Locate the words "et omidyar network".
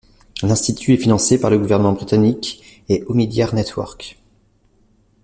2.89-4.17